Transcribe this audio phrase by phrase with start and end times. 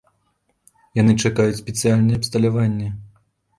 [1.01, 2.91] Яны чакаюць спецыяльнае абсталяванне.